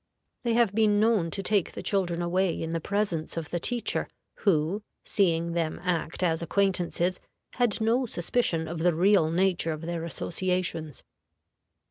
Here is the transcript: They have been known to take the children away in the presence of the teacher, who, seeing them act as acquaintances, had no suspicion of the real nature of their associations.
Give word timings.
They 0.41 0.55
have 0.55 0.73
been 0.73 0.99
known 0.99 1.29
to 1.29 1.43
take 1.43 1.73
the 1.73 1.83
children 1.83 2.23
away 2.23 2.59
in 2.59 2.73
the 2.73 2.81
presence 2.81 3.37
of 3.37 3.51
the 3.51 3.59
teacher, 3.59 4.07
who, 4.37 4.81
seeing 5.05 5.51
them 5.51 5.79
act 5.83 6.23
as 6.23 6.41
acquaintances, 6.41 7.19
had 7.57 7.79
no 7.79 8.07
suspicion 8.07 8.67
of 8.67 8.79
the 8.79 8.95
real 8.95 9.29
nature 9.29 9.71
of 9.71 9.81
their 9.81 10.03
associations. 10.03 11.03